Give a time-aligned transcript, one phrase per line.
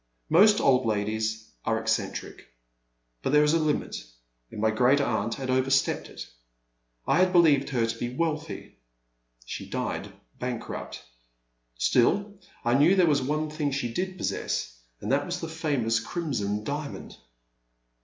[0.31, 2.47] Most old ladies are eccentric,
[3.21, 4.03] but there is a limit,
[4.49, 6.25] and my great aunt had overstepped it.
[7.05, 8.79] I had believed her to be wealthy;—
[9.45, 11.03] she died bank rupt.
[11.77, 12.33] Still,
[12.65, 16.63] I knew there was one thing she did possess, and that was the famous Crimson
[16.63, 17.17] Diamond.''